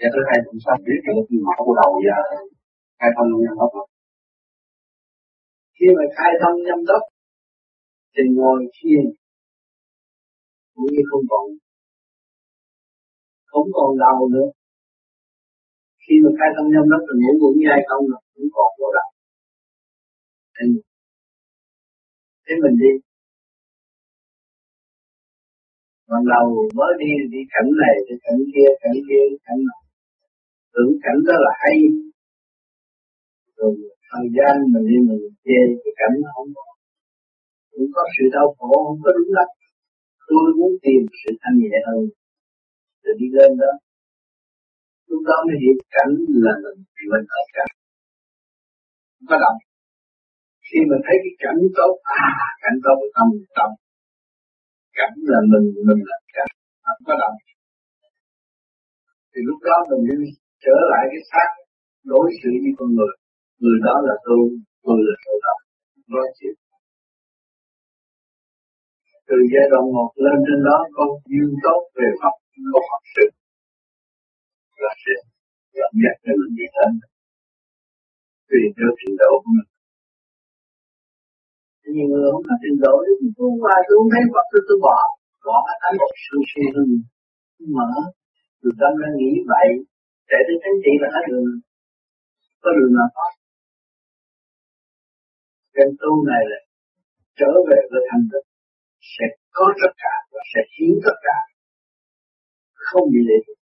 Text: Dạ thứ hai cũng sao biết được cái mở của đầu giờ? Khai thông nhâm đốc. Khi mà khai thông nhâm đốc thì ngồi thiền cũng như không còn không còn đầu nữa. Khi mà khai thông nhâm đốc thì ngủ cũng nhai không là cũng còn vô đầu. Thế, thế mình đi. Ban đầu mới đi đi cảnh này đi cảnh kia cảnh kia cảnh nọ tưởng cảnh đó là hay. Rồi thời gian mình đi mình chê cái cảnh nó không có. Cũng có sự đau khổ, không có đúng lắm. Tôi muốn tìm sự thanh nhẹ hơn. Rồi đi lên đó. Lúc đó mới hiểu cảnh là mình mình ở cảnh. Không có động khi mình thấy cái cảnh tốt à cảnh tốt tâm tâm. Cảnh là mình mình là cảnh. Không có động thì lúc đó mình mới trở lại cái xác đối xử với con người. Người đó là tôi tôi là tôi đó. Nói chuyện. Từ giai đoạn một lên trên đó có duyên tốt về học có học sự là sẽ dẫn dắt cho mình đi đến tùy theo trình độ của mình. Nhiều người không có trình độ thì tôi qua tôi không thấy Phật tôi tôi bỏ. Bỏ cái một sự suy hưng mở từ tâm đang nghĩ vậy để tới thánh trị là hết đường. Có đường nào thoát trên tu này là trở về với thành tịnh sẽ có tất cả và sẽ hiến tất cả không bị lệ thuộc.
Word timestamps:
Dạ 0.00 0.08
thứ 0.14 0.20
hai 0.28 0.38
cũng 0.46 0.58
sao 0.64 0.76
biết 0.86 1.00
được 1.06 1.24
cái 1.28 1.38
mở 1.46 1.56
của 1.66 1.74
đầu 1.80 1.90
giờ? 2.06 2.18
Khai 2.98 3.10
thông 3.16 3.28
nhâm 3.44 3.56
đốc. 3.60 3.86
Khi 5.76 5.86
mà 5.96 6.04
khai 6.16 6.32
thông 6.40 6.56
nhâm 6.66 6.80
đốc 6.90 7.02
thì 8.14 8.22
ngồi 8.36 8.58
thiền 8.76 9.04
cũng 10.74 10.88
như 10.94 11.02
không 11.10 11.24
còn 11.30 11.44
không 13.50 13.68
còn 13.76 13.90
đầu 14.04 14.28
nữa. 14.34 14.48
Khi 16.02 16.14
mà 16.24 16.30
khai 16.38 16.50
thông 16.56 16.68
nhâm 16.72 16.84
đốc 16.92 17.02
thì 17.08 17.14
ngủ 17.20 17.32
cũng 17.42 17.56
nhai 17.64 17.80
không 17.88 18.04
là 18.10 18.18
cũng 18.34 18.48
còn 18.56 18.70
vô 18.78 18.88
đầu. 18.98 19.10
Thế, 20.54 20.64
thế 22.44 22.54
mình 22.62 22.76
đi. 22.82 22.92
Ban 26.08 26.22
đầu 26.32 26.46
mới 26.78 26.92
đi 27.00 27.10
đi 27.32 27.40
cảnh 27.52 27.68
này 27.82 27.94
đi 28.08 28.14
cảnh 28.24 28.40
kia 28.52 28.68
cảnh 28.82 28.98
kia 29.08 29.22
cảnh 29.46 29.60
nọ 29.68 29.77
tưởng 30.78 30.94
cảnh 31.04 31.18
đó 31.28 31.34
là 31.44 31.52
hay. 31.62 31.76
Rồi 33.58 33.72
thời 34.10 34.26
gian 34.36 34.54
mình 34.72 34.84
đi 34.90 34.98
mình 35.08 35.22
chê 35.44 35.58
cái 35.82 35.92
cảnh 36.00 36.14
nó 36.22 36.28
không 36.36 36.50
có. 36.56 36.66
Cũng 37.72 37.88
có 37.94 38.02
sự 38.14 38.24
đau 38.36 38.48
khổ, 38.58 38.72
không 38.86 39.00
có 39.04 39.10
đúng 39.16 39.30
lắm. 39.38 39.48
Tôi 40.28 40.46
muốn 40.58 40.72
tìm 40.84 41.00
sự 41.20 41.30
thanh 41.40 41.56
nhẹ 41.62 41.76
hơn. 41.88 42.00
Rồi 43.02 43.14
đi 43.20 43.26
lên 43.36 43.50
đó. 43.62 43.72
Lúc 45.10 45.22
đó 45.28 45.36
mới 45.46 45.56
hiểu 45.62 45.74
cảnh 45.96 46.12
là 46.44 46.54
mình 46.64 46.78
mình 47.12 47.26
ở 47.40 47.42
cảnh. 47.56 47.72
Không 49.14 49.28
có 49.30 49.36
động 49.44 49.58
khi 50.68 50.78
mình 50.90 51.02
thấy 51.06 51.16
cái 51.24 51.34
cảnh 51.44 51.60
tốt 51.78 51.92
à 52.24 52.28
cảnh 52.62 52.76
tốt 52.84 52.98
tâm 53.16 53.28
tâm. 53.56 53.70
Cảnh 54.98 55.14
là 55.30 55.40
mình 55.52 55.66
mình 55.88 56.00
là 56.10 56.18
cảnh. 56.36 56.52
Không 56.86 57.02
có 57.08 57.14
động 57.22 57.36
thì 59.32 59.40
lúc 59.48 59.58
đó 59.68 59.76
mình 59.90 60.02
mới 60.08 60.30
trở 60.64 60.76
lại 60.90 61.02
cái 61.10 61.22
xác 61.30 61.48
đối 62.12 62.26
xử 62.38 62.50
với 62.62 62.72
con 62.78 62.88
người. 62.96 63.14
Người 63.62 63.78
đó 63.86 63.94
là 64.08 64.14
tôi 64.26 64.42
tôi 64.84 64.98
là 65.06 65.14
tôi 65.24 65.36
đó. 65.46 65.54
Nói 66.14 66.26
chuyện. 66.36 66.54
Từ 69.28 69.36
giai 69.52 69.66
đoạn 69.70 69.84
một 69.96 70.10
lên 70.24 70.38
trên 70.46 70.60
đó 70.68 70.78
có 70.96 71.04
duyên 71.30 71.50
tốt 71.64 71.80
về 71.96 72.08
học 72.22 72.36
có 72.72 72.80
học 72.90 73.02
sự 73.14 73.26
là 74.82 74.92
sẽ 75.04 75.14
dẫn 75.76 75.92
dắt 76.02 76.16
cho 76.24 76.32
mình 76.40 76.52
đi 76.58 76.66
đến 76.76 76.90
tùy 78.48 78.62
theo 78.76 78.90
trình 78.98 79.14
độ 79.22 79.32
của 79.42 79.50
mình. 79.56 79.68
Nhiều 81.94 82.06
người 82.10 82.26
không 82.32 82.44
có 82.48 82.54
trình 82.62 82.78
độ 82.84 82.94
thì 83.20 83.28
tôi 83.38 83.50
qua 83.62 83.74
tôi 83.86 83.94
không 83.98 84.10
thấy 84.12 84.22
Phật 84.34 84.46
tôi 84.52 84.62
tôi 84.68 84.78
bỏ. 84.86 84.98
Bỏ 85.46 85.58
cái 85.80 85.92
một 86.00 86.12
sự 86.24 86.36
suy 86.50 86.64
hưng 86.74 86.92
mở 87.76 87.90
từ 88.60 88.68
tâm 88.80 88.92
đang 89.00 89.14
nghĩ 89.18 89.32
vậy 89.52 89.68
để 90.30 90.38
tới 90.46 90.56
thánh 90.62 90.76
trị 90.84 90.92
là 91.02 91.08
hết 91.14 91.24
đường. 91.30 91.50
Có 92.62 92.70
đường 92.76 92.92
nào 92.98 93.08
thoát 93.14 93.32
trên 95.78 95.88
tu 96.00 96.12
này 96.30 96.42
là 96.50 96.60
trở 97.40 97.52
về 97.68 97.80
với 97.90 98.02
thành 98.08 98.24
tịnh 98.32 98.48
sẽ 99.14 99.26
có 99.56 99.66
tất 99.80 99.92
cả 100.02 100.14
và 100.32 100.42
sẽ 100.52 100.60
hiến 100.74 100.94
tất 101.06 101.16
cả 101.26 101.38
không 102.86 103.06
bị 103.12 103.20
lệ 103.28 103.38
thuộc. 103.46 103.57